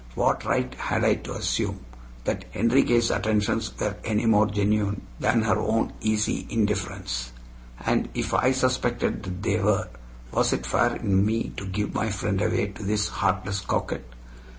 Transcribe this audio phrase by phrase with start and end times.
[0.15, 1.81] What right had I to assume
[2.23, 7.31] that Enriquez' attentions were any more genuine than her own easy indifference;
[7.85, 9.89] and if I suspected that they were,
[10.31, 14.09] was it fair in me to give my friend away to this heartless coquette?